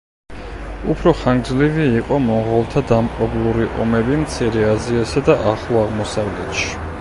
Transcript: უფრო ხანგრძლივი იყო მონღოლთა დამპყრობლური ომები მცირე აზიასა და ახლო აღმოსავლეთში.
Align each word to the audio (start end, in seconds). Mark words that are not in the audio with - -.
უფრო 0.93 1.11
ხანგრძლივი 1.17 1.85
იყო 1.97 2.17
მონღოლთა 2.29 2.83
დამპყრობლური 2.93 3.69
ომები 3.85 4.19
მცირე 4.23 4.65
აზიასა 4.71 5.25
და 5.29 5.37
ახლო 5.53 5.85
აღმოსავლეთში. 5.85 6.73